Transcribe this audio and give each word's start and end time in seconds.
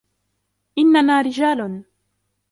إننا 0.77 1.21
رجال. 1.21 1.83